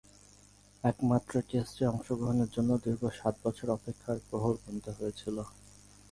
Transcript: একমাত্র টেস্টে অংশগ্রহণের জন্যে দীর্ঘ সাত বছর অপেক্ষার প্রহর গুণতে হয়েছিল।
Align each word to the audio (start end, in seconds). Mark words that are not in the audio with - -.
একমাত্র 0.83 1.33
টেস্টে 1.49 1.83
অংশগ্রহণের 1.87 2.49
জন্যে 2.55 2.75
দীর্ঘ 2.83 3.03
সাত 3.19 3.35
বছর 3.45 3.67
অপেক্ষার 3.77 4.17
প্রহর 4.27 4.55
গুণতে 4.63 4.91
হয়েছিল। 4.97 5.37